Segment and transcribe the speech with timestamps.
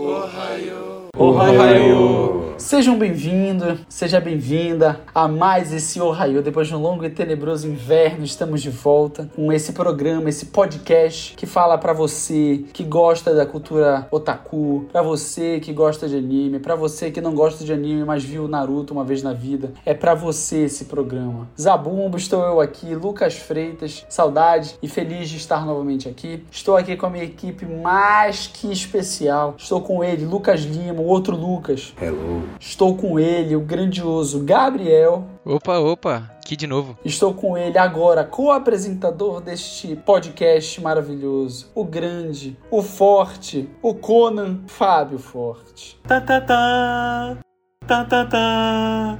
[0.00, 1.18] おはよう。
[1.18, 2.37] おはよう。
[2.58, 6.42] Sejam bem-vindos, seja bem-vinda a mais esse Ohio.
[6.42, 11.36] Depois de um longo e tenebroso inverno, estamos de volta com esse programa, esse podcast
[11.36, 16.58] que fala para você que gosta da cultura otaku, para você que gosta de anime,
[16.58, 19.72] para você que não gosta de anime, mas viu Naruto uma vez na vida.
[19.86, 21.48] É para você esse programa.
[21.58, 26.42] Zabumbo, estou eu aqui, Lucas Freitas, saudade e feliz de estar novamente aqui.
[26.50, 29.54] Estou aqui com a minha equipe mais que especial.
[29.56, 31.94] Estou com ele, Lucas Lima, o outro Lucas.
[32.02, 32.47] Hello.
[32.60, 35.26] Estou com ele, o grandioso Gabriel.
[35.44, 36.98] Opa, opa, aqui de novo.
[37.04, 41.70] Estou com ele agora, co-apresentador deste podcast maravilhoso.
[41.74, 46.00] O grande, o forte, o Conan Fábio Forte.
[46.06, 47.38] Tá, tá, tá.
[47.86, 49.18] Tá, tá, tá.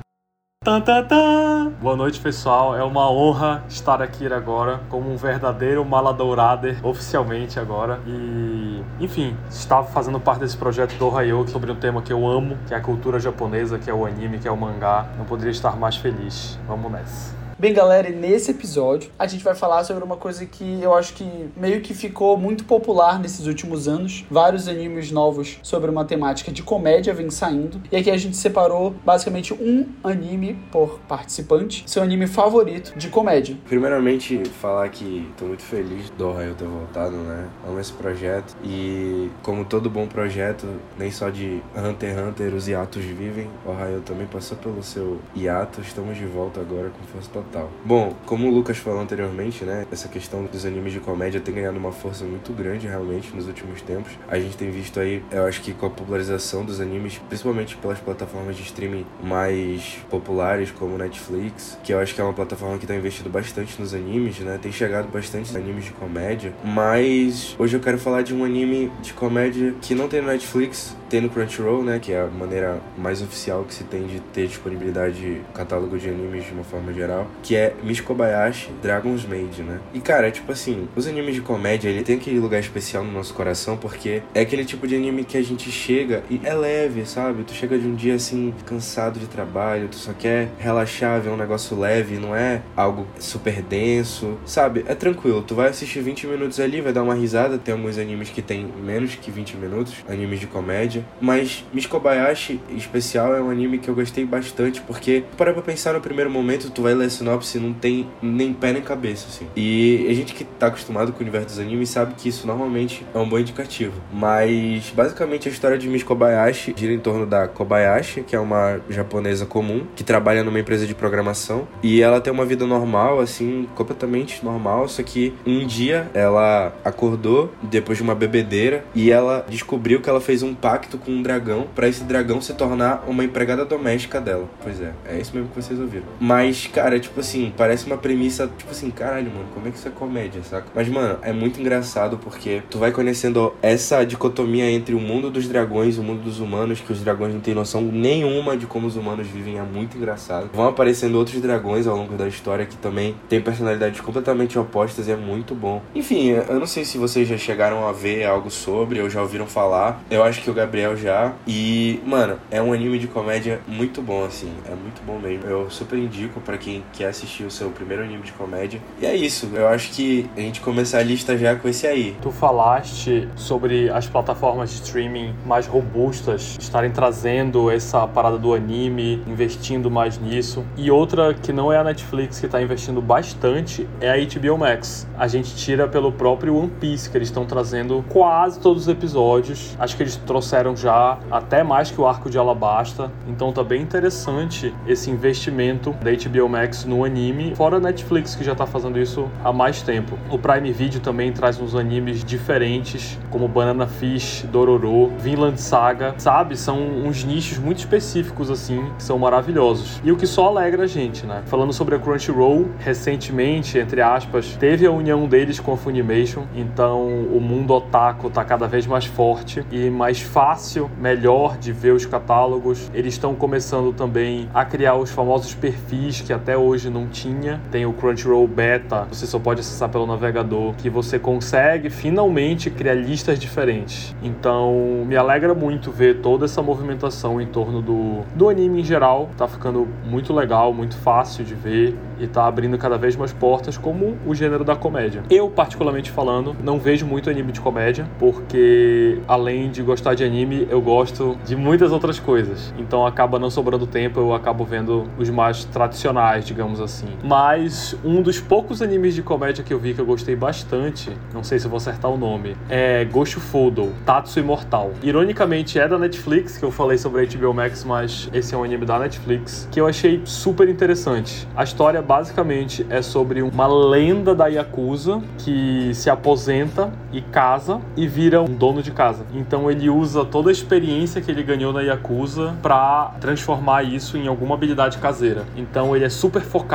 [1.81, 2.77] Boa noite, pessoal.
[2.77, 7.99] É uma honra estar aqui agora como um verdadeiro Maladourader, oficialmente agora.
[8.07, 12.59] E, enfim, estava fazendo parte desse projeto do Ohio sobre um tema que eu amo,
[12.67, 15.07] que é a cultura japonesa, que é o anime, que é o mangá.
[15.17, 16.61] Não poderia estar mais feliz.
[16.69, 17.38] Vamos nessa.
[17.61, 21.29] Bem, galera, nesse episódio a gente vai falar sobre uma coisa que eu acho que
[21.57, 24.25] meio que ficou muito popular nesses últimos anos.
[24.31, 27.83] Vários animes novos sobre uma temática de comédia vêm saindo.
[27.91, 33.57] E aqui a gente separou basicamente um anime por participante, seu anime favorito de comédia.
[33.67, 37.49] Primeiramente, falar que tô muito feliz do Ohio ter voltado, né?
[37.67, 40.65] Amo esse projeto e, como todo bom projeto,
[40.97, 45.19] nem só de Hunter x Hunter os hiatos vivem, o Ohio também passou pelo seu
[45.35, 45.81] hiato.
[45.81, 47.48] Estamos de volta agora com força total.
[47.85, 49.87] Bom, como o Lucas falou anteriormente, né?
[49.91, 53.81] Essa questão dos animes de comédia tem ganhado uma força muito grande realmente nos últimos
[53.83, 54.13] tempos.
[54.29, 57.99] A gente tem visto aí, eu acho que com a popularização dos animes, principalmente pelas
[57.99, 62.85] plataformas de streaming mais populares, como Netflix, que eu acho que é uma plataforma que
[62.85, 64.59] está investindo bastante nos animes, né?
[64.61, 66.53] Tem chegado bastante animes de comédia.
[66.65, 70.97] Mas hoje eu quero falar de um anime de comédia que não tem no Netflix,
[71.09, 71.99] tem no Crunchyroll, né?
[71.99, 76.09] Que é a maneira mais oficial que se tem de ter disponibilidade de catálogo de
[76.09, 79.81] animes de uma forma geral que é Miss Kobayashi Dragon's Maid, né?
[79.93, 83.35] E cara, tipo assim, os animes de comédia, ele tem aquele lugar especial no nosso
[83.35, 87.45] coração porque é aquele tipo de anime que a gente chega e é leve, sabe?
[87.45, 91.37] Tu chega de um dia assim, cansado de trabalho, tu só quer relaxar, ver um
[91.37, 94.85] negócio leve, não é algo super denso, sabe?
[94.87, 98.31] É tranquilo, tu vai assistir 20 minutos ali, vai dar uma risada, tem alguns animes
[98.31, 103.41] que tem menos que 20 minutos, animes de comédia, mas Miss Kobayashi, em especial, é
[103.41, 106.95] um anime que eu gostei bastante porque, para pra pensar no primeiro momento, tu vai
[106.95, 109.47] ler sinopse não tem nem pé nem cabeça, assim.
[109.57, 113.05] E a gente que tá acostumado com o universo dos animes sabe que isso normalmente
[113.15, 113.95] é um bom indicativo.
[114.13, 118.81] Mas, basicamente, a história de Miss Kobayashi gira em torno da Kobayashi, que é uma
[118.89, 121.69] japonesa comum, que trabalha numa empresa de programação.
[121.83, 127.53] E ela tem uma vida normal, assim, completamente normal, só que um dia ela acordou
[127.63, 131.67] depois de uma bebedeira e ela descobriu que ela fez um pacto com um dragão
[131.75, 134.49] para esse dragão se tornar uma empregada doméstica dela.
[134.63, 136.07] Pois é, é isso mesmo que vocês ouviram.
[136.21, 139.89] Mas, cara, tipo assim, parece uma premissa, tipo assim, caralho, mano, como é que isso
[139.89, 140.67] é comédia, saca?
[140.75, 145.49] Mas, mano, é muito engraçado porque tu vai conhecendo essa dicotomia entre o mundo dos
[145.49, 148.87] dragões e o mundo dos humanos, que os dragões não têm noção nenhuma de como
[148.87, 150.51] os humanos vivem, é muito engraçado.
[150.53, 155.13] Vão aparecendo outros dragões ao longo da história que também têm personalidades completamente opostas e
[155.13, 155.83] é muito bom.
[155.95, 159.47] Enfim, eu não sei se vocês já chegaram a ver algo sobre ou já ouviram
[159.47, 160.03] falar.
[160.11, 161.33] Eu acho que o Gabriel já.
[161.47, 164.53] E, mano, é um anime de comédia muito bom, assim.
[164.67, 165.47] É muito bom mesmo.
[165.47, 168.81] Eu super indico para quem quer assistir o seu primeiro anime de comédia.
[169.01, 172.17] E é isso, eu acho que a gente começar a lista já com esse aí.
[172.21, 179.23] Tu falaste sobre as plataformas de streaming mais robustas estarem trazendo essa parada do anime,
[179.27, 180.65] investindo mais nisso.
[180.77, 185.07] E outra que não é a Netflix que está investindo bastante é a HBO Max.
[185.17, 189.77] A gente tira pelo próprio One Piece, que eles estão trazendo quase todos os episódios.
[189.79, 193.11] Acho que eles trouxeram já até mais que o arco de Alabasta.
[193.27, 198.45] Então tá bem interessante esse investimento da HBO Max no anime, fora a Netflix que
[198.45, 200.19] já tá fazendo isso há mais tempo.
[200.31, 206.57] O Prime Video também traz uns animes diferentes, como Banana Fish, Dororo, Vinland Saga, sabe?
[206.57, 210.01] São uns nichos muito específicos assim, que são maravilhosos.
[210.05, 211.43] E o que só alegra a gente, né?
[211.47, 217.07] Falando sobre a Crunchyroll, recentemente, entre aspas, teve a união deles com a Funimation, então
[217.07, 222.07] o mundo otaku tá cada vez mais forte e mais fácil, melhor de ver os
[222.07, 222.91] catálogos.
[222.95, 227.61] Eles estão começando também a criar os famosos perfis que até hoje não tinha.
[227.71, 232.95] Tem o Crunchyroll Beta, você só pode acessar pelo navegador, que você consegue finalmente criar
[232.95, 234.15] listas diferentes.
[234.23, 239.31] Então, me alegra muito ver toda essa movimentação em torno do, do anime em geral.
[239.37, 243.77] Tá ficando muito legal, muito fácil de ver e tá abrindo cada vez mais portas
[243.77, 245.23] como o gênero da comédia.
[245.31, 250.67] Eu, particularmente falando, não vejo muito anime de comédia, porque além de gostar de anime,
[250.71, 252.73] eu gosto de muitas outras coisas.
[252.79, 257.07] Então acaba não sobrando tempo, eu acabo vendo os mais tradicionais, digamos assim.
[257.23, 261.43] Mas um dos poucos animes de comédia que eu vi que eu gostei bastante, não
[261.43, 264.93] sei se eu vou acertar o nome, é Gosho Fudo, Tatsu Imortal.
[265.03, 268.65] Ironicamente é da Netflix, que eu falei sobre a HBO Max, mas esse é um
[268.65, 271.47] anime da Netflix, que eu achei super interessante.
[271.57, 278.07] A história basicamente é sobre uma lenda da Yakuza que se aposenta e casa e
[278.07, 279.25] vira um dono de casa.
[279.35, 284.27] Então ele usa toda a experiência que ele ganhou na Yakuza para transformar isso em
[284.27, 285.45] alguma habilidade caseira.
[285.57, 286.68] Então ele é super focado,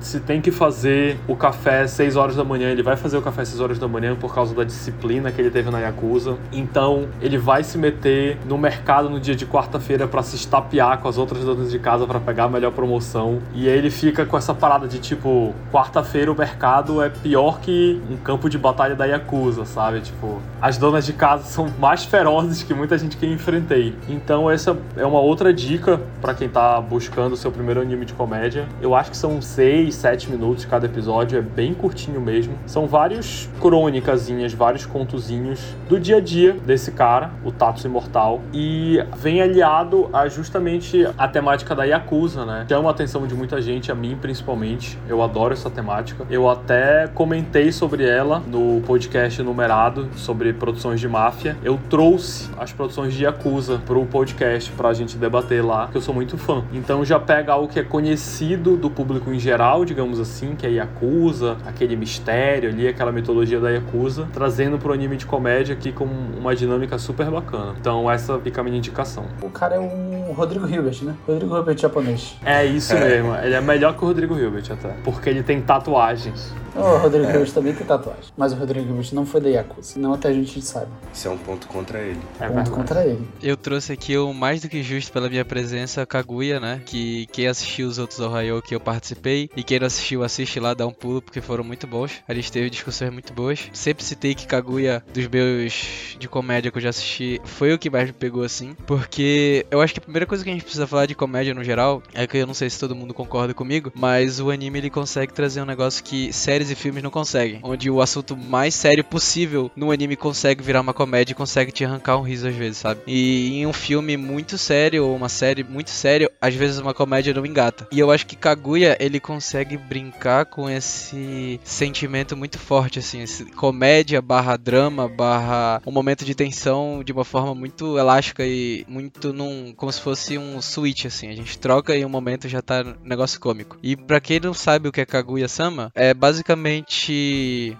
[0.00, 3.44] se tem que fazer o café 6 horas da manhã, ele vai fazer o café
[3.44, 6.36] 6 horas da manhã por causa da disciplina que ele teve na Yakuza.
[6.52, 11.08] Então ele vai se meter no mercado no dia de quarta-feira para se estapear com
[11.08, 13.40] as outras donas de casa para pegar a melhor promoção.
[13.54, 18.00] E aí ele fica com essa parada de tipo, quarta-feira o mercado é pior que
[18.10, 20.00] um campo de batalha da Yakuza, sabe?
[20.00, 23.94] Tipo, as donas de casa são mais ferozes que muita gente que eu enfrentei.
[24.08, 28.12] Então essa é uma outra dica para quem tá buscando o seu primeiro anime de
[28.12, 28.66] comédia.
[28.80, 32.54] Eu acho que são 6, 7 minutos cada episódio, é bem curtinho mesmo.
[32.66, 38.98] São vários crônicazinhas, vários contozinhos do dia a dia desse cara, o Tatsu Imortal, e
[39.16, 42.66] vem aliado a justamente a temática da Yakuza, né?
[42.68, 44.98] Chama a atenção de muita gente, a mim principalmente.
[45.08, 46.26] Eu adoro essa temática.
[46.28, 51.56] Eu até comentei sobre ela no podcast numerado sobre produções de máfia.
[51.62, 56.14] Eu trouxe as produções de Yakuza pro podcast pra gente debater lá, que eu sou
[56.14, 56.64] muito fã.
[56.72, 60.70] Então já pega algo que é conhecido do público em geral, digamos assim, que é
[60.70, 66.04] Yakuza, aquele mistério ali, aquela mitologia da Yakuza, trazendo pro anime de comédia aqui com
[66.04, 67.74] uma dinâmica super bacana.
[67.80, 69.26] Então essa fica a minha indicação.
[69.42, 71.14] O cara é um Rodrigo Hilbert, né?
[71.26, 72.36] Rodrigo Hilbert japonês.
[72.44, 73.34] É isso mesmo.
[73.36, 76.52] Ele é melhor que o Rodrigo Hilbert até, porque ele tem tatuagens.
[76.74, 78.24] O Rodrigo Hilbert também tem tatuagem.
[78.36, 79.98] Mas o Rodrigo Hilbert não foi da Yakuza.
[79.98, 80.86] Não até a gente sabe.
[81.12, 82.18] Isso é um ponto contra ele.
[82.40, 82.70] É Ponto verdade.
[82.70, 83.28] contra ele.
[83.42, 86.80] Eu trouxe aqui o mais do que justo pela minha presença, Kaguya, né?
[86.84, 90.74] Que quem assistiu os outros Ohio que eu participei e quem não assistiu, assiste lá,
[90.74, 92.12] dá um pulo, porque foram muito bons.
[92.26, 93.68] A gente teve discussões muito boas.
[93.72, 97.90] Sempre citei que Kaguya, dos meus de comédia que eu já assisti, foi o que
[97.90, 98.74] mais me pegou assim.
[98.86, 101.64] Porque eu acho que a primeira coisa que a gente precisa falar de comédia no
[101.64, 104.90] geral é que eu não sei se todo mundo concorda comigo, mas o anime ele
[104.90, 107.60] consegue trazer um negócio que séries e filmes não conseguem.
[107.62, 111.84] Onde o assunto mais sério possível no anime consegue virar uma comédia e consegue te
[111.84, 113.00] arrancar um riso às vezes, sabe?
[113.06, 117.34] E em um filme muito sério ou uma série muito séria, às vezes uma comédia
[117.34, 117.86] não engata.
[117.90, 123.24] E eu acho que Kaguya ele consegue brincar com esse sentimento muito forte, assim,
[123.56, 129.32] comédia barra drama barra um momento de tensão de uma forma muito elástica e muito
[129.32, 131.28] num como se fosse um switch, assim.
[131.28, 133.78] A gente troca e um momento já tá negócio cômico.
[133.82, 136.51] E pra quem não sabe o que é Kaguya-sama, é basicamente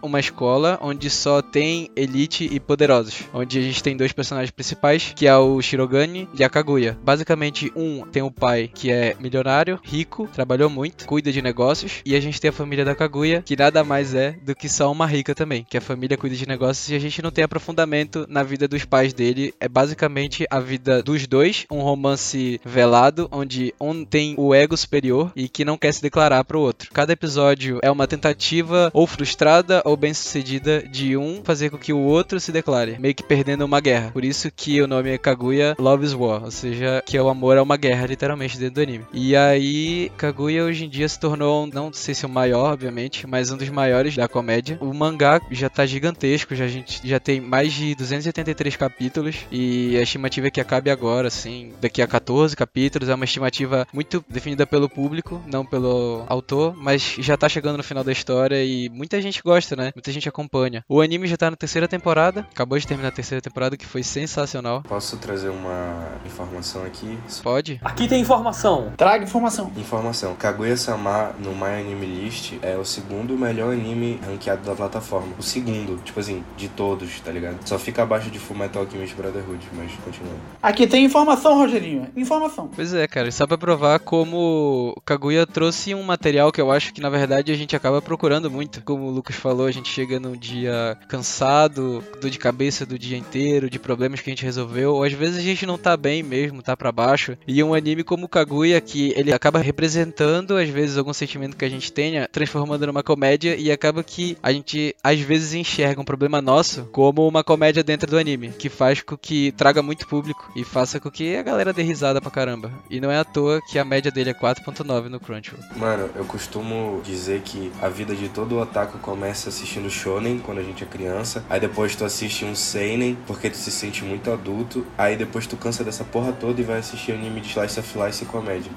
[0.03, 3.25] uma escola onde só tem elite e poderosos.
[3.33, 6.99] Onde a gente tem dois personagens principais, que é o Shirogane e a Kaguya.
[7.03, 12.01] Basicamente, um tem o pai que é milionário, rico, trabalhou muito, cuida de negócios.
[12.05, 14.91] E a gente tem a família da Kaguya, que nada mais é do que só
[14.91, 15.67] uma rica também.
[15.69, 18.85] Que a família cuida de negócios e a gente não tem aprofundamento na vida dos
[18.85, 19.55] pais dele.
[19.61, 25.33] É basicamente a vida dos dois, um romance velado, onde um tem o ego superior
[25.35, 26.91] e que não quer se declarar pro outro.
[26.93, 28.62] Cada episódio é uma tentativa
[28.93, 33.15] ou frustrada ou bem sucedida de um fazer com que o outro se declare, meio
[33.15, 34.11] que perdendo uma guerra.
[34.13, 37.57] Por isso que o nome é Kaguya Love is War, ou seja, que o amor
[37.57, 39.07] é uma guerra, literalmente, dentro do anime.
[39.13, 43.51] E aí, Kaguya hoje em dia se tornou, não sei se o maior, obviamente, mas
[43.51, 44.79] um dos maiores da comédia.
[44.81, 49.97] O mangá já tá gigantesco, já, a gente já tem mais de 283 capítulos e
[49.97, 53.09] a estimativa é que acabe agora, assim, daqui a 14 capítulos.
[53.09, 57.83] É uma estimativa muito definida pelo público, não pelo autor, mas já tá chegando no
[57.83, 59.93] final da história e muita gente gosta, né?
[59.95, 60.85] Muita gente acompanha.
[60.89, 64.03] O anime já tá na terceira temporada, acabou de terminar a terceira temporada, que foi
[64.03, 64.83] sensacional.
[64.83, 67.19] Posso trazer uma informação aqui?
[67.43, 67.81] Pode?
[67.83, 68.93] Aqui tem informação.
[68.97, 69.73] Traga informação.
[69.77, 75.33] Informação: Kaguya-sama no My Anime List é o segundo melhor anime ranqueado da plataforma.
[75.39, 77.57] O segundo, tipo assim, de todos, tá ligado?
[77.65, 80.35] Só fica abaixo de Fullmetal Alchemist Brotherhood, mas continua.
[80.63, 82.09] Aqui tem informação, Rogerinho.
[82.17, 82.69] Informação.
[82.75, 87.01] Pois é, cara, só pra provar como Kaguya trouxe um material que eu acho que
[87.01, 88.83] na verdade a gente acaba procurando muito.
[88.83, 93.17] Como o Lucas falou, a gente chega num dia cansado, dor de cabeça do dia
[93.17, 96.23] inteiro, de problemas que a gente resolveu, ou às vezes a gente não tá bem
[96.23, 97.37] mesmo, tá pra baixo.
[97.47, 101.69] E um anime como Kaguya, que ele acaba representando às vezes algum sentimento que a
[101.69, 106.41] gente tenha, transformando numa comédia e acaba que a gente às vezes enxerga um problema
[106.41, 110.65] nosso como uma comédia dentro do anime, que faz com que traga muito público e
[110.65, 112.71] faça com que a galera dê risada pra caramba.
[112.91, 115.63] E não é à toa que a média dele é 4.9 no Crunchyroll.
[115.77, 120.63] Mano, eu costumo dizer que a vida de todo otaku começa assistindo shonen quando a
[120.63, 124.87] gente é criança, aí depois tu assiste um seinen porque tu se sente muito adulto,
[124.97, 128.25] aí depois tu cansa dessa porra toda e vai assistir anime de slice of life
[128.25, 128.73] e comédia.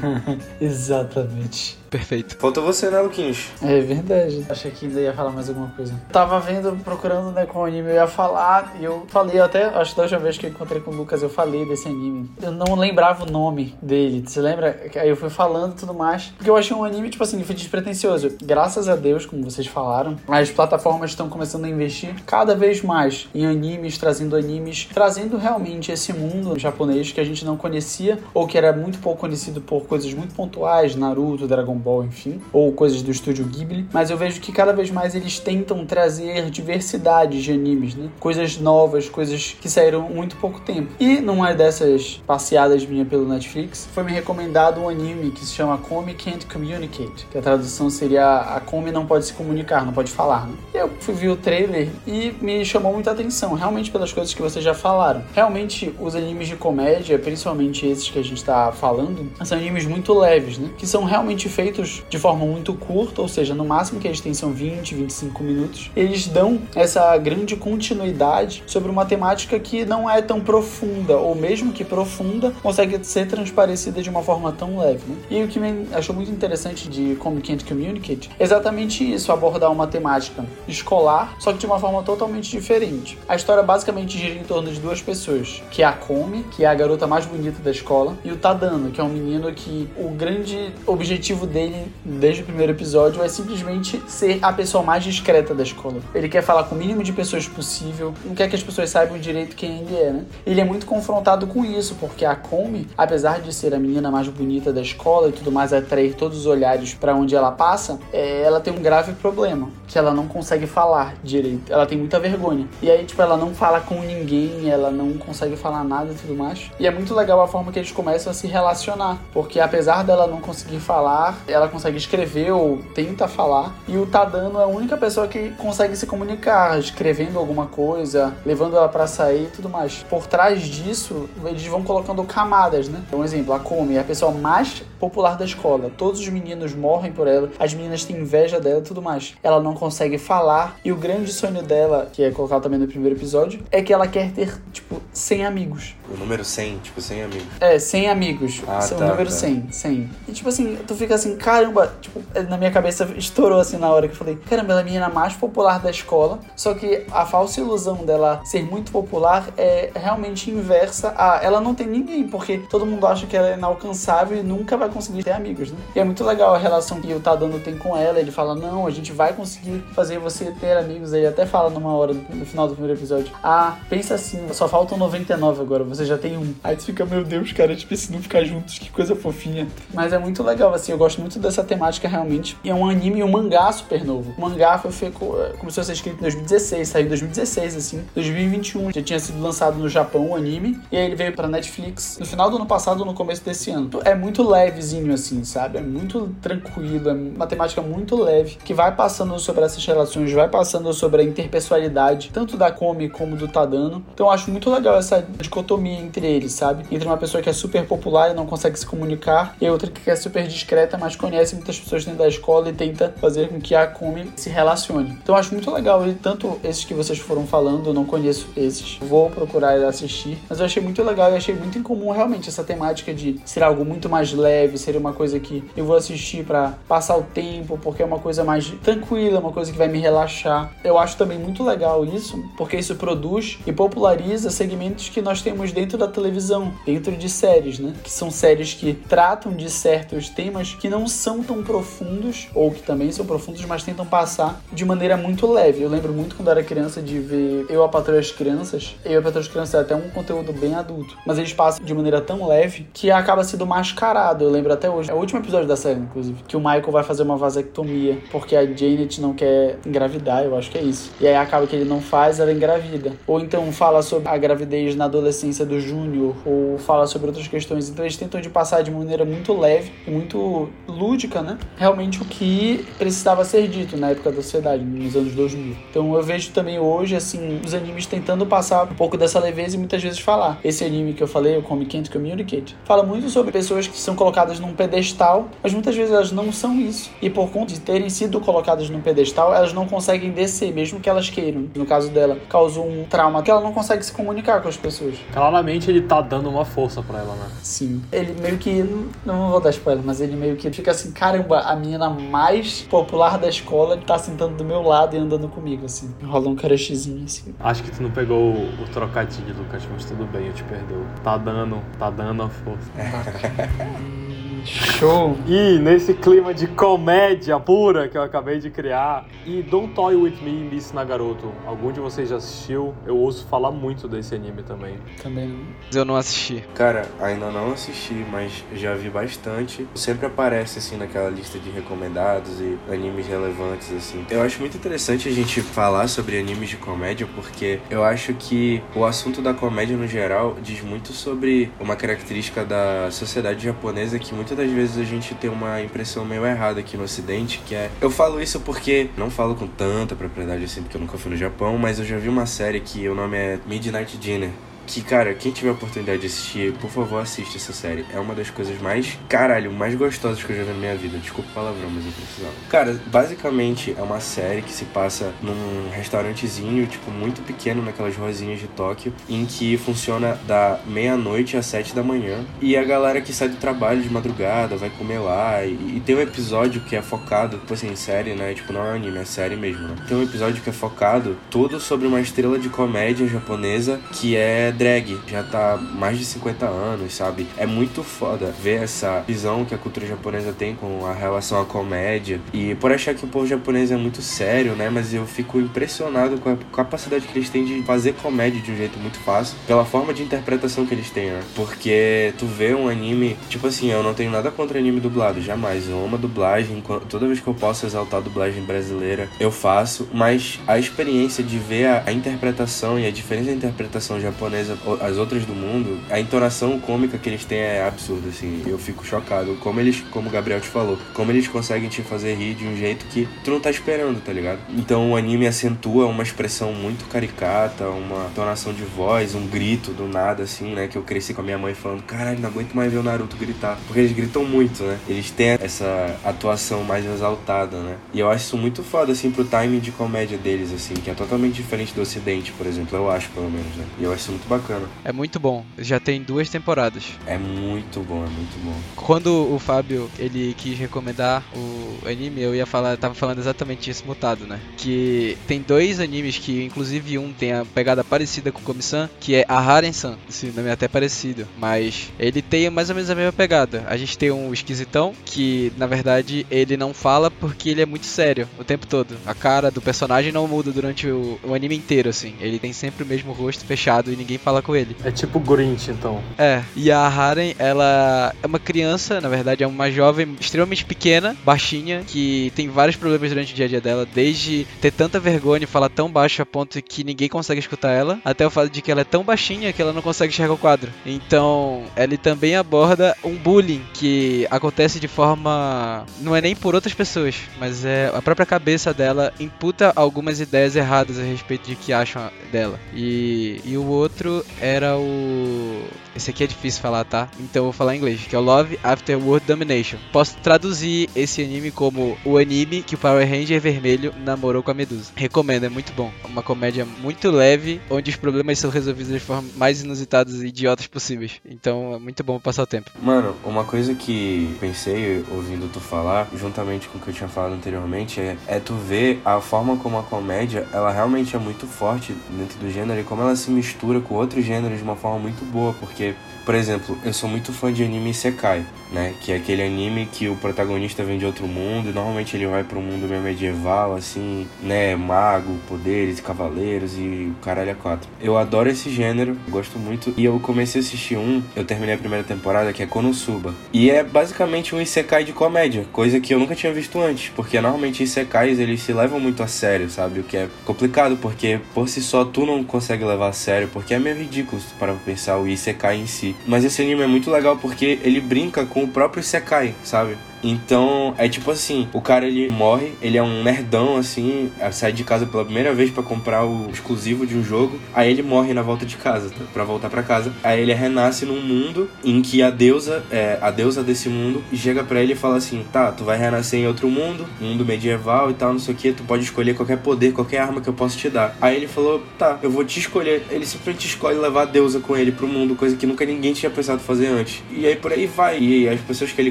[0.60, 1.79] Exatamente.
[1.90, 2.36] Perfeito.
[2.36, 3.48] Falta você, né, Luquinhos?
[3.60, 4.46] É verdade.
[4.48, 5.92] Achei que ainda ia falar mais alguma coisa.
[6.12, 9.90] Tava vendo, procurando, né, com o anime eu ia falar, e eu falei até, acho
[9.90, 12.30] que da última vez que eu encontrei com o Lucas, eu falei desse anime.
[12.40, 14.80] Eu não lembrava o nome dele, você lembra?
[14.94, 16.26] Aí eu fui falando e tudo mais.
[16.36, 18.36] Porque eu achei um anime, tipo assim, foi despretensioso.
[18.40, 23.28] Graças a Deus, como vocês falaram, as plataformas estão começando a investir cada vez mais
[23.34, 28.46] em animes, trazendo animes, trazendo realmente esse mundo japonês que a gente não conhecia, ou
[28.46, 33.02] que era muito pouco conhecido por coisas muito pontuais, Naruto, Dragon Ball, enfim, ou coisas
[33.02, 37.52] do estúdio Ghibli, mas eu vejo que cada vez mais eles tentam trazer diversidade de
[37.52, 38.08] animes, né?
[38.20, 40.92] Coisas novas, coisas que saíram muito pouco tempo.
[41.00, 45.78] E numa dessas passeadas minha pelo Netflix, foi me recomendado um anime que se chama
[45.78, 50.10] Come Can't Communicate, que a tradução seria a Come não pode se comunicar, não pode
[50.10, 50.54] falar, né?
[50.74, 54.64] Eu fui ver o trailer e me chamou muita atenção, realmente pelas coisas que vocês
[54.64, 55.22] já falaram.
[55.34, 60.12] Realmente, os animes de comédia, principalmente esses que a gente tá falando, são animes muito
[60.12, 60.70] leves, né?
[60.76, 61.69] Que são realmente feitos
[62.08, 65.90] de forma muito curta, ou seja, no máximo que eles têm são 20, 25 minutos.
[65.94, 71.72] Eles dão essa grande continuidade sobre uma temática que não é tão profunda, ou mesmo
[71.72, 75.02] que profunda, consegue ser transparecida de uma forma tão leve.
[75.06, 75.16] Né?
[75.30, 79.70] E o que me achou muito interessante de Come Can't Communicate é exatamente isso, abordar
[79.70, 83.18] uma temática escolar, só que de uma forma totalmente diferente.
[83.28, 86.66] A história basicamente gira em torno de duas pessoas, que é a Come, que é
[86.66, 90.08] a garota mais bonita da escola, e o Tadano, que é um menino que o
[90.10, 91.59] grande objetivo dele
[92.04, 95.96] desde o primeiro episódio, é simplesmente ser a pessoa mais discreta da escola.
[96.14, 99.18] Ele quer falar com o mínimo de pessoas possível, não quer que as pessoas saibam
[99.18, 100.24] direito quem ele é, né?
[100.46, 104.28] Ele é muito confrontado com isso, porque a Come, apesar de ser a menina mais
[104.28, 108.42] bonita da escola e tudo mais, atrair todos os olhares para onde ela passa, é,
[108.42, 111.72] ela tem um grave problema, que ela não consegue falar direito.
[111.72, 112.66] Ela tem muita vergonha.
[112.82, 116.34] E aí, tipo, ela não fala com ninguém, ela não consegue falar nada e tudo
[116.34, 116.70] mais.
[116.78, 120.26] E é muito legal a forma que eles começam a se relacionar, porque apesar dela
[120.26, 124.96] não conseguir falar, ela consegue escrever ou tenta falar, e o Tadano é a única
[124.96, 130.04] pessoa que consegue se comunicar, escrevendo alguma coisa, levando ela para sair e tudo mais.
[130.08, 133.02] Por trás disso, eles vão colocando camadas, né?
[133.06, 135.90] Então, um exemplo, a Komi é a pessoa mais popular da escola.
[135.96, 139.34] Todos os meninos morrem por ela, as meninas têm inveja dela e tudo mais.
[139.42, 143.16] Ela não consegue falar, e o grande sonho dela, que é colocado também no primeiro
[143.16, 145.96] episódio, é que ela quer ter, tipo, 100 amigos.
[146.12, 147.46] O número 100, tipo, 100 amigos.
[147.60, 148.62] É, 100 amigos.
[148.66, 149.36] Ah, o tá, número tá.
[149.36, 150.10] 100, 100.
[150.28, 154.06] E tipo assim, tu fica assim, caramba, tipo, na minha cabeça estourou assim na hora
[154.06, 157.24] que eu falei, caramba, ela é a menina mais popular da escola, só que a
[157.24, 162.58] falsa ilusão dela ser muito popular é realmente inversa a ela não tem ninguém, porque
[162.58, 165.78] todo mundo acha que ela é inalcançável e nunca vai conseguir ter amigos, né?
[165.94, 168.86] E é muito legal a relação que o Tadano tem com ela, ele fala, não,
[168.86, 172.68] a gente vai conseguir fazer você ter amigos, ele até fala numa hora, no final
[172.68, 176.54] do primeiro episódio, ah, pensa assim, só faltam 99 agora, você já tem um.
[176.62, 179.66] Aí tu fica, meu Deus, cara, tipo, se não ficar juntos, que coisa fofinha.
[179.92, 182.56] Mas é muito legal, assim, eu gosto muito dessa temática realmente.
[182.62, 184.34] E é um anime e um mangá super novo.
[184.36, 185.18] O mangá foi feito,
[185.58, 188.04] começou a ser escrito em 2016, saiu em 2016, assim.
[188.14, 192.18] 2021 já tinha sido lançado no Japão o anime, e aí ele veio pra Netflix
[192.18, 193.90] no final do ano passado no começo desse ano.
[194.04, 194.42] É muito
[194.80, 195.78] levezinho, assim, sabe?
[195.78, 200.48] É muito tranquilo, é uma temática muito leve, que vai passando sobre essas relações, vai
[200.48, 204.04] passando sobre a interpessoalidade, tanto da Komi como do Tadano.
[204.14, 206.84] Então eu acho muito legal essa dicotomia entre eles, sabe?
[206.90, 210.10] Entre uma pessoa que é super popular e não consegue se comunicar, e outra que
[210.10, 213.74] é super discreta, mas conhece muitas pessoas dentro da escola e tenta fazer com que
[213.74, 215.18] a Komi se relacione.
[215.22, 218.48] Então eu acho muito legal, e tanto esses que vocês foram falando, eu não conheço
[218.56, 222.64] esses, vou procurar assistir, mas eu achei muito legal e achei muito incomum realmente essa
[222.64, 226.74] temática de ser algo muito mais leve, ser uma coisa que eu vou assistir para
[226.88, 230.72] passar o tempo, porque é uma coisa mais tranquila, uma coisa que vai me relaxar.
[230.84, 235.72] Eu acho também muito legal isso, porque isso produz e populariza segmentos que nós temos
[235.72, 237.94] dentro da televisão, dentro de séries, né?
[238.02, 242.82] Que são séries que tratam de certos temas que não são tão profundos, ou que
[242.82, 245.82] também são profundos, mas tentam passar de maneira muito leve.
[245.82, 248.96] Eu lembro muito quando era criança de ver Eu, a Patroa e as Crianças.
[249.04, 251.84] Eu, a Patroa e as Crianças é até um conteúdo bem adulto, mas eles passam
[251.84, 254.44] de maneira tão leve que acaba sendo mascarado.
[254.44, 257.02] Eu lembro até hoje, é o último episódio da série, inclusive, que o Michael vai
[257.02, 261.10] fazer uma vasectomia porque a Janet não quer engravidar, eu acho que é isso.
[261.20, 263.12] E aí acaba que ele não faz, ela engravida.
[263.26, 267.88] Ou então fala sobre a gravidez na adolescência do Júnior, ou fala sobre outras questões.
[267.88, 271.58] Então eles tentam de passar de maneira muito leve e muito lúdica, né?
[271.76, 275.76] Realmente o que precisava ser dito na época da sociedade, nos anos 2000.
[275.90, 279.78] Então eu vejo também hoje, assim, os animes tentando passar um pouco dessa leveza e
[279.78, 280.58] muitas vezes falar.
[280.64, 284.14] Esse anime que eu falei, o Come Can't Communicate, fala muito sobre pessoas que são
[284.14, 287.10] colocadas colocadas num pedestal, mas muitas vezes elas não são isso.
[287.22, 291.08] E por conta de terem sido colocadas num pedestal, elas não conseguem descer, mesmo que
[291.08, 291.68] elas queiram.
[291.74, 295.16] No caso dela, causou um trauma que ela não consegue se comunicar com as pessoas.
[295.32, 297.46] Claramente ele tá dando uma força para ela, né?
[297.62, 298.02] Sim.
[298.10, 298.84] Ele meio que.
[299.24, 303.38] Não vou dar spoiler, mas ele meio que fica assim: caramba, a menina mais popular
[303.38, 306.12] da escola tá sentando do meu lado e andando comigo, assim.
[306.24, 307.54] Rola um crushzinho assim.
[307.60, 311.04] Acho que tu não pegou o, o trocadilho, Lucas, mas tudo bem, eu te perdoo.
[311.22, 312.90] Tá dando, tá dando a força.
[314.64, 315.36] Show!
[315.46, 320.38] E nesse clima de comédia pura que eu acabei de criar, e Don't Toy With
[320.42, 322.94] Me, Miss Nagaroto, algum de vocês já assistiu?
[323.06, 324.96] Eu ouço falar muito desse anime também.
[325.22, 325.60] Também não.
[325.92, 326.64] Eu não assisti.
[326.74, 329.86] Cara, ainda não assisti, mas já vi bastante.
[329.94, 334.24] Sempre aparece assim naquela lista de recomendados e animes relevantes assim.
[334.30, 338.82] Eu acho muito interessante a gente falar sobre animes de comédia porque eu acho que
[338.94, 344.34] o assunto da comédia no geral diz muito sobre uma característica da sociedade japonesa que
[344.50, 347.90] muitas das vezes a gente tem uma impressão meio errada aqui no ocidente, que é
[348.00, 351.36] eu falo isso porque não falo com tanta propriedade assim porque eu nunca fui no
[351.36, 354.50] Japão, mas eu já vi uma série que o nome é Midnight Dinner
[354.90, 358.04] que, cara, quem tiver a oportunidade de assistir, por favor, assiste essa série.
[358.12, 361.18] É uma das coisas mais, caralho, mais gostosas que eu já vi na minha vida.
[361.18, 362.54] Desculpa o palavrão, mas eu precisava.
[362.68, 368.60] Cara, basicamente é uma série que se passa num restaurantezinho, tipo, muito pequeno, naquelas ruazinhas
[368.60, 372.44] de Tóquio, em que funciona da meia-noite às sete da manhã.
[372.60, 375.64] E a galera que sai do trabalho de madrugada vai comer lá.
[375.64, 378.54] E, e tem um episódio que é focado, tipo assim, série, né?
[378.54, 379.96] Tipo, não é anime, é série mesmo, né?
[380.08, 384.72] Tem um episódio que é focado todo sobre uma estrela de comédia japonesa que é
[384.80, 387.46] drag, já tá mais de 50 anos, sabe?
[387.58, 391.66] É muito foda ver essa visão que a cultura japonesa tem com a relação à
[391.66, 392.40] comédia.
[392.50, 394.88] E por achar que o povo japonês é muito sério, né?
[394.88, 398.76] Mas eu fico impressionado com a capacidade que eles têm de fazer comédia de um
[398.76, 401.42] jeito muito fácil, pela forma de interpretação que eles têm, né?
[401.54, 405.90] Porque tu vê um anime, tipo assim, eu não tenho nada contra anime dublado, jamais.
[405.90, 410.08] Eu amo a dublagem, toda vez que eu posso exaltar a dublagem brasileira, eu faço,
[410.10, 414.69] mas a experiência de ver a, a interpretação e a diferença da interpretação japonesa
[415.00, 418.62] as outras do mundo, a entonação cômica que eles têm é absurda, assim.
[418.66, 419.56] Eu fico chocado.
[419.56, 422.76] Como eles, como o Gabriel te falou, como eles conseguem te fazer rir de um
[422.76, 424.60] jeito que tu não tá esperando, tá ligado?
[424.70, 430.06] Então o anime acentua uma expressão muito caricata, uma entonação de voz, um grito do
[430.06, 430.88] nada, assim, né?
[430.88, 433.36] Que eu cresci com a minha mãe falando, caralho, não aguento mais ver o Naruto
[433.36, 433.78] gritar.
[433.86, 434.98] Porque eles gritam muito, né?
[435.08, 437.96] Eles têm essa atuação mais exaltada, né?
[438.12, 441.14] E eu acho isso muito foda, assim, pro timing de comédia deles, assim, que é
[441.14, 442.96] totalmente diferente do ocidente, por exemplo.
[442.96, 443.84] Eu acho, pelo menos, né?
[443.98, 444.86] E eu acho isso muito bacana bacana.
[445.04, 445.64] É muito bom.
[445.78, 447.04] Já tem duas temporadas.
[447.26, 448.74] É muito bom, é muito bom.
[448.96, 454.04] Quando o Fábio ele quis recomendar o anime, eu ia falar, tava falando exatamente isso
[454.06, 454.60] mutado, né?
[454.76, 459.34] Que tem dois animes que, inclusive, um tem a pegada parecida com o Komi-san, que
[459.34, 460.16] é a Haren-san.
[460.28, 463.84] Esse nome é até parecido, mas ele tem mais ou menos a mesma pegada.
[463.88, 468.06] A gente tem um esquisitão que, na verdade, ele não fala porque ele é muito
[468.06, 469.16] sério o tempo todo.
[469.26, 472.34] A cara do personagem não muda durante o, o anime inteiro, assim.
[472.40, 474.96] Ele tem sempre o mesmo rosto fechado e ninguém fala com ele.
[475.04, 476.22] É tipo Grinch, então.
[476.38, 476.62] É.
[476.74, 482.02] E a Haren, ela é uma criança, na verdade, é uma jovem extremamente pequena, baixinha,
[482.06, 485.66] que tem vários problemas durante o dia a dia dela, desde ter tanta vergonha e
[485.66, 488.90] falar tão baixo a ponto que ninguém consegue escutar ela, até o fato de que
[488.90, 490.92] ela é tão baixinha que ela não consegue enxergar o quadro.
[491.04, 496.06] Então, ele também aborda um bullying que acontece de forma.
[496.20, 500.76] não é nem por outras pessoas, mas é a própria cabeça dela imputa algumas ideias
[500.76, 502.78] erradas a respeito de que acham dela.
[502.94, 504.29] E, e o outro
[504.60, 505.84] era o.
[506.14, 507.28] Esse aqui é difícil falar, tá?
[507.38, 509.98] Então eu vou falar em inglês, que é o Love After World Domination.
[510.12, 514.74] Posso traduzir esse anime como o anime que o Power Ranger vermelho namorou com a
[514.74, 515.12] Medusa.
[515.14, 516.10] Recomendo, é muito bom.
[516.28, 520.86] Uma comédia muito leve, onde os problemas são resolvidos de forma mais inusitadas e idiotas
[520.86, 521.40] possíveis.
[521.48, 522.90] Então é muito bom passar o tempo.
[523.00, 527.54] Mano, uma coisa que pensei ouvindo tu falar, juntamente com o que eu tinha falado
[527.54, 532.14] anteriormente, é, é tu ver a forma como a comédia, ela realmente é muito forte
[532.30, 535.44] dentro do gênero e como ela se mistura com outros gêneros de uma forma muito
[535.50, 539.14] boa, porque por exemplo, eu sou muito fã de anime Sekai, né?
[539.20, 542.64] Que é aquele anime que o protagonista vem de outro mundo e normalmente ele vai
[542.64, 544.96] para um mundo meio medieval, assim, né?
[544.96, 548.08] Mago, poderes, cavaleiros e caralho a quatro.
[548.20, 550.12] Eu adoro esse gênero, gosto muito.
[550.16, 553.54] E eu comecei a assistir um, eu terminei a primeira temporada, que é Konosuba.
[553.72, 557.60] E é basicamente um Isekai de comédia, coisa que eu nunca tinha visto antes, porque
[557.60, 560.20] normalmente Isekais eles se levam muito a sério, sabe?
[560.20, 563.94] O que é complicado, porque por si só tu não consegue levar a sério, porque
[563.94, 566.34] é meio ridículo para pensar o Isekai em si.
[566.46, 570.16] Mas esse anime é muito legal porque ele brinca com o próprio Sekai, sabe?
[570.42, 575.04] Então, é tipo assim, o cara ele morre, ele é um nerdão assim, sai de
[575.04, 578.62] casa pela primeira vez para comprar o exclusivo de um jogo, aí ele morre na
[578.62, 579.44] volta de casa, tá?
[579.52, 580.32] para voltar para casa.
[580.42, 584.84] Aí ele renasce num mundo em que a deusa, é, a deusa desse mundo, chega
[584.84, 588.34] para ele e fala assim: "Tá, tu vai renascer em outro mundo, mundo medieval e
[588.34, 590.96] tal, não sei o que, tu pode escolher qualquer poder, qualquer arma que eu posso
[590.96, 591.36] te dar".
[591.40, 593.22] Aí ele falou: "Tá, eu vou te escolher".
[593.30, 596.50] Ele simplesmente escolhe levar a deusa com ele pro mundo, coisa que nunca ninguém tinha
[596.50, 597.42] pensado fazer antes.
[597.50, 598.38] E aí por aí vai.
[598.38, 599.30] E as pessoas que ele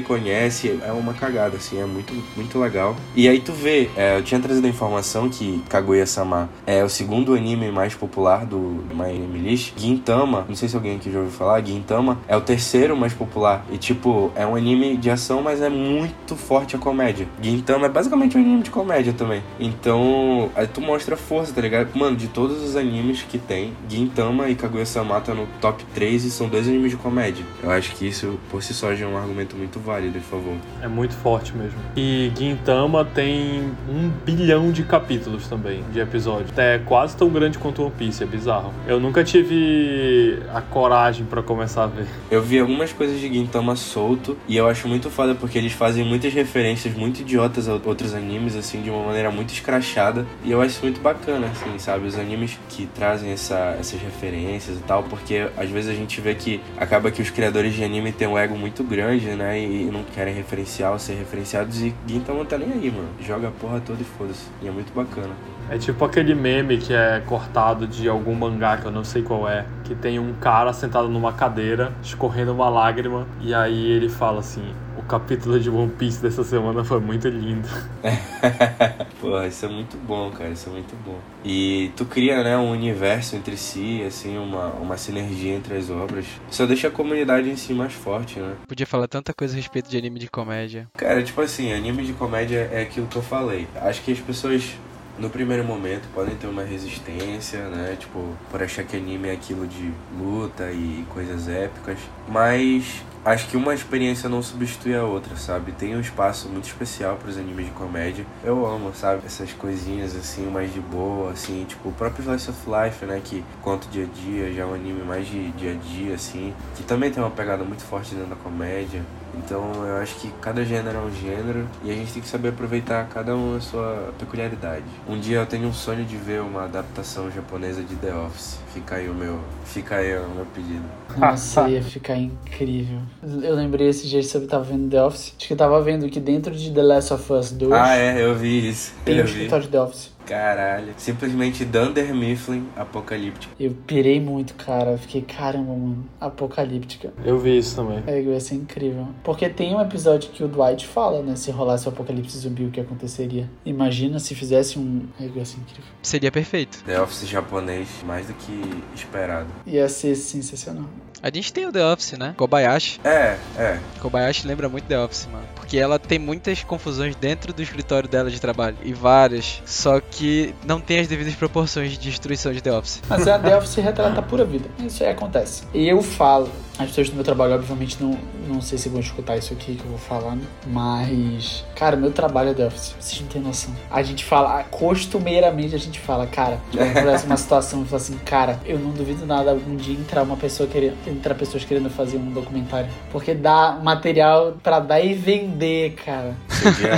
[0.00, 2.96] conhece é uma cagada assim, é muito muito legal.
[3.14, 7.34] E aí tu vê, é, eu tinha trazido a informação que Kaguya-sama é o segundo
[7.34, 8.58] anime mais popular do
[8.94, 9.72] My Anime List.
[9.76, 13.64] Gintama, não sei se alguém aqui já ouviu falar, Gintama é o terceiro mais popular.
[13.70, 17.26] E tipo, é um anime de ação, mas é muito forte a comédia.
[17.40, 19.42] Gintama é basicamente um anime de comédia também.
[19.58, 21.90] Então, aí tu mostra força, tá ligado?
[21.94, 26.30] Mano, de todos os animes que tem, Gintama e Kaguya-sama tá no top 3 e
[26.30, 27.44] são dois animes de comédia.
[27.62, 30.56] Eu acho que isso por si só já é um argumento muito válido, por favor.
[30.82, 31.78] É muito forte mesmo.
[31.96, 36.50] E Gintama tem um bilhão de capítulos também, de episódios.
[36.56, 38.72] É quase tão grande quanto One Piece, é bizarro.
[38.86, 42.06] Eu nunca tive a coragem para começar a ver.
[42.30, 46.04] Eu vi algumas coisas de Gintama solto e eu acho muito foda porque eles fazem
[46.04, 50.26] muitas referências muito idiotas a outros animes, assim, de uma maneira muito escrachada.
[50.44, 52.06] E eu acho muito bacana, assim, sabe?
[52.06, 56.34] Os animes que trazem essa, essas referências e tal, porque às vezes a gente vê
[56.34, 59.60] que acaba que os criadores de anime têm um ego muito grande, né?
[59.60, 61.82] E não querem referenciar ou ser referenciados.
[61.82, 63.08] E Gintama tá nem aí, mano.
[63.20, 64.46] Joga a porra toda e foda-se.
[64.62, 65.34] E é muito bacana.
[65.68, 69.48] É tipo aquele meme que é cortado de algum mangá que eu não sei qual
[69.48, 74.40] é, que tem um cara sentado numa cadeira, escorrendo uma lágrima, e aí ele fala
[74.40, 77.68] assim: "O capítulo de One Piece dessa semana foi muito lindo".
[79.20, 81.18] Pô, isso é muito bom, cara, isso é muito bom.
[81.44, 86.24] E tu cria, né, um universo entre si, assim, uma, uma sinergia entre as obras.
[86.50, 88.54] Só deixa a comunidade em si mais forte, né?
[88.68, 90.88] Podia falar tanta coisa a respeito de anime de comédia.
[90.96, 93.66] Cara, tipo assim, anime de comédia é aquilo que eu falei.
[93.74, 94.76] Acho que as pessoas
[95.18, 97.96] no primeiro momento podem ter uma resistência, né?
[97.98, 101.98] Tipo, por achar que anime é aquilo de luta e coisas épicas.
[102.26, 105.72] Mas acho que uma experiência não substitui a outra, sabe?
[105.72, 108.24] Tem um espaço muito especial para os animes de comédia.
[108.42, 109.22] Eu amo, sabe?
[109.26, 113.20] Essas coisinhas assim, mais de boa, assim, tipo o próprio Slice of Life, né?
[113.22, 116.14] Que conta o dia a dia, já é um anime mais de dia a dia,
[116.14, 119.02] assim, que também tem uma pegada muito forte dentro da comédia.
[119.36, 122.48] Então eu acho que cada gênero é um gênero e a gente tem que saber
[122.48, 124.84] aproveitar cada um a sua peculiaridade.
[125.08, 128.58] Um dia eu tenho um sonho de ver uma adaptação japonesa de The Office.
[128.74, 130.82] Fica aí o meu, fica aí o meu pedido.
[131.16, 132.98] Nossa, ia ficar incrível.
[133.42, 135.34] Eu lembrei esse dia que eu tava vendo The Office.
[135.36, 138.22] Acho que eu tava vendo que dentro de The Last of Us 2 Ah, é,
[138.24, 138.92] eu vi isso.
[139.04, 139.32] tem eu o vi.
[139.32, 140.10] escritório de The Office.
[140.30, 140.94] Caralho.
[140.96, 143.52] Simplesmente Dunder Mifflin apocalíptico.
[143.58, 144.92] Eu pirei muito, cara.
[144.92, 146.04] Eu fiquei, caramba, mano.
[146.20, 147.12] Apocalíptica.
[147.24, 148.00] Eu vi isso também.
[148.06, 149.08] É, ia ser incrível.
[149.24, 151.34] Porque tem um episódio que o Dwight fala, né?
[151.34, 153.50] Se rolasse o apocalipse zumbi, o que aconteceria.
[153.66, 155.02] Imagina se fizesse um.
[155.20, 155.90] É, ia ser incrível.
[156.00, 156.84] Seria perfeito.
[156.84, 158.62] The Office japonês, mais do que
[158.94, 159.48] esperado.
[159.66, 160.84] Ia ser sensacional.
[161.22, 162.34] A gente tem o The Office, né?
[162.36, 163.00] Kobayashi.
[163.04, 163.78] É, é.
[164.00, 165.44] Kobayashi lembra muito The Office, mano.
[165.54, 168.76] Porque ela tem muitas confusões dentro do escritório dela de trabalho.
[168.82, 169.62] E várias.
[169.66, 173.02] Só que não tem as devidas proporções de destruição de The Office.
[173.08, 174.68] Mas a The Office retrata a pura vida.
[174.78, 175.64] Isso aí acontece.
[175.74, 176.50] Eu falo,
[176.84, 179.84] as pessoas do meu trabalho, obviamente, não, não sei se vão escutar isso aqui que
[179.84, 180.42] eu vou falar, né?
[180.66, 182.94] Mas, cara, meu trabalho é The Office.
[182.98, 183.74] Vocês não têm noção.
[183.90, 188.60] A gente fala, costumeiramente a gente fala, cara, acontece uma situação e fala assim, cara,
[188.64, 192.30] eu não duvido nada algum dia entrar uma pessoa querendo, entrar pessoas querendo fazer um
[192.30, 192.90] documentário.
[193.10, 196.36] Porque dá material pra dar e vender, cara.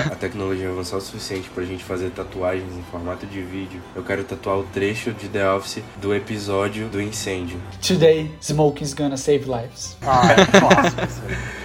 [0.07, 4.25] A tecnologia avançar o suficiente pra gente fazer tatuagens em formato de vídeo, eu quero
[4.25, 7.61] tatuar o trecho de The Office do episódio do incêndio.
[7.81, 9.97] Today, smoking's gonna save lives.
[10.03, 11.09] Ah,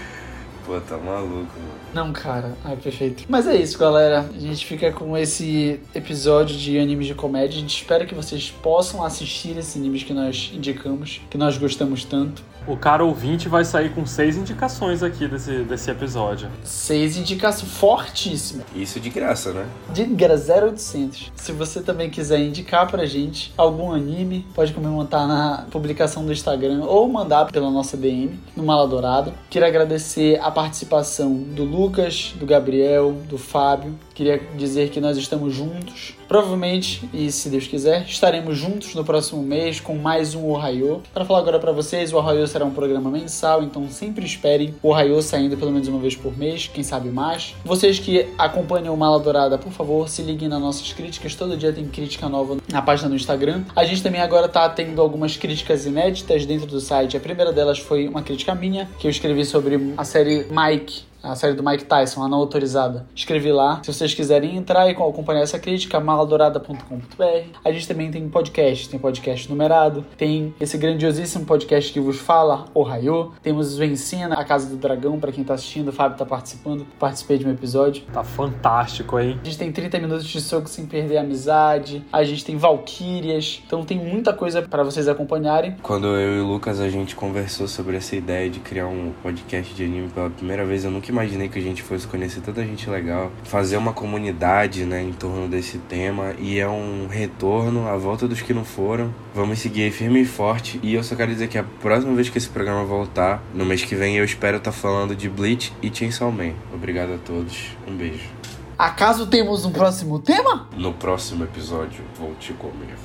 [0.67, 1.77] Pô, tá maluco, mano.
[1.93, 2.57] Não, cara.
[2.65, 3.23] Ai, perfeito.
[3.29, 4.29] Mas é isso, galera.
[4.35, 7.57] A gente fica com esse episódio de animes de comédia.
[7.57, 12.03] A gente espera que vocês possam assistir esses animes que nós indicamos, que nós gostamos
[12.03, 12.43] tanto.
[12.67, 16.49] O cara ouvinte vai sair com seis indicações aqui desse, desse episódio.
[16.65, 18.65] Seis indicações fortíssimas.
[18.75, 19.65] Isso de graça, né?
[19.93, 21.31] De graça 0800.
[21.33, 26.83] Se você também quiser indicar pra gente algum anime, pode comentar na publicação do Instagram
[26.83, 29.33] ou mandar pela nossa DM no Mala Dourada.
[29.49, 33.93] Queria agradecer a participação do Lucas, do Gabriel, do Fábio.
[34.15, 36.16] Queria dizer que nós estamos juntos.
[36.27, 41.01] Provavelmente, e se Deus quiser, estaremos juntos no próximo mês com mais um Ohio.
[41.13, 44.89] Para falar agora para vocês, o Ohio será um programa mensal, então sempre esperem o
[44.89, 47.55] Ohio saindo pelo menos uma vez por mês, quem sabe mais.
[47.63, 51.33] Vocês que acompanham o Mala Dourada, por favor, se liguem nas nossas críticas.
[51.33, 53.63] Todo dia tem crítica nova na página do Instagram.
[53.75, 57.15] A gente também agora tá tendo algumas críticas inéditas dentro do site.
[57.15, 61.35] A primeira delas foi uma crítica minha, que eu escrevi sobre a série Mike a
[61.35, 63.05] série do Mike Tyson, a não autorizada.
[63.15, 63.81] Escrevi lá.
[63.83, 67.57] Se vocês quiserem entrar e acompanhar essa crítica, maladourada.com.br.
[67.63, 72.65] A gente também tem podcast, tem podcast numerado, tem esse grandiosíssimo podcast que vos fala,
[72.73, 73.33] o Raio.
[73.41, 76.85] Temos o Ensina, a Casa do Dragão, para quem tá assistindo, o Fábio tá participando,
[76.99, 78.03] participei de um episódio.
[78.13, 79.39] Tá fantástico, hein?
[79.41, 83.61] A gente tem 30 minutos de soco sem perder a amizade, a gente tem Valkyrias,
[83.65, 85.75] então tem muita coisa para vocês acompanharem.
[85.81, 89.73] Quando eu e o Lucas a gente conversou sobre essa ideia de criar um podcast
[89.73, 92.89] de anime pela primeira vez, eu nunca imaginei que a gente fosse conhecer tanta gente
[92.89, 98.27] legal, fazer uma comunidade, né, em torno desse tema e é um retorno à volta
[98.27, 99.13] dos que não foram.
[99.33, 102.29] Vamos seguir aí firme e forte e eu só quero dizer que a próxima vez
[102.29, 105.73] que esse programa voltar, no mês que vem, eu espero estar tá falando de Bleach
[105.81, 106.53] e Chainsaw Man.
[106.73, 107.75] Obrigado a todos.
[107.87, 108.29] Um beijo.
[108.77, 110.67] Acaso temos um próximo tema?
[110.77, 112.95] No próximo episódio, vou te comer.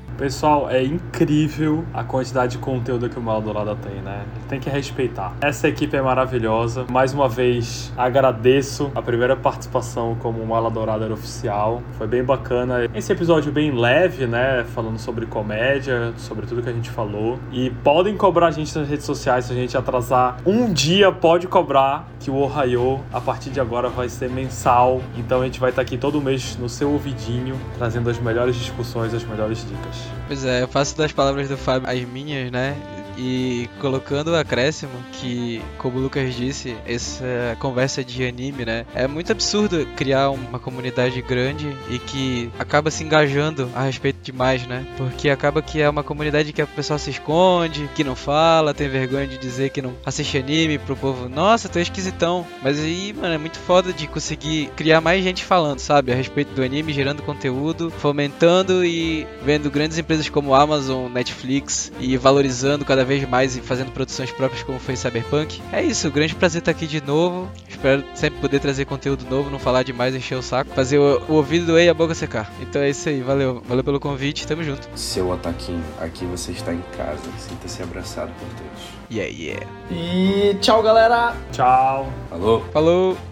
[0.20, 4.22] Pessoal, é incrível a quantidade de conteúdo que o Maldorada tem, né?
[4.50, 5.34] Tem que respeitar.
[5.40, 6.84] Essa equipe é maravilhosa.
[6.90, 11.80] Mais uma vez, agradeço a primeira participação como Maladourada oficial.
[11.96, 12.86] Foi bem bacana.
[12.94, 14.62] Esse episódio bem leve, né?
[14.74, 17.38] Falando sobre comédia, sobre tudo que a gente falou.
[17.50, 21.48] E podem cobrar a gente nas redes sociais se a gente atrasar um dia, pode
[21.48, 25.00] cobrar que o Ohio, a partir de agora, vai ser mensal.
[25.16, 29.14] Então a gente vai estar aqui todo mês no seu ouvidinho, trazendo as melhores discussões,
[29.14, 30.09] as melhores dicas.
[30.26, 32.86] Pois é, eu faço das palavras do Fábio as minhas, né?
[33.22, 38.86] E colocando o acréscimo que, como o Lucas disse, essa conversa de anime, né?
[38.94, 44.66] É muito absurdo criar uma comunidade grande e que acaba se engajando a respeito demais,
[44.66, 44.86] né?
[44.96, 48.88] Porque acaba que é uma comunidade que a pessoa se esconde, que não fala, tem
[48.88, 52.46] vergonha de dizer que não assiste anime pro povo, nossa, tu é esquisitão.
[52.62, 56.10] Mas aí, mano, é muito foda de conseguir criar mais gente falando, sabe?
[56.10, 62.16] A respeito do anime, gerando conteúdo, fomentando e vendo grandes empresas como Amazon, Netflix e
[62.16, 65.60] valorizando cada vez mais e fazendo produções próprias como foi Cyberpunk.
[65.72, 67.50] É isso, grande prazer estar aqui de novo.
[67.68, 71.34] Espero sempre poder trazer conteúdo novo, não falar demais, encher o saco, fazer o, o
[71.34, 72.50] ouvido doer e a boca secar.
[72.60, 74.88] Então é isso aí, valeu, valeu pelo convite, tamo junto.
[74.94, 79.00] Seu ataquinho, aqui você está em casa, sinta-se abraçado por todos.
[79.10, 79.66] Yeah, yeah.
[79.90, 81.34] E tchau, galera!
[81.52, 82.12] Tchau.
[82.28, 82.64] Falou.
[82.72, 83.29] Falou.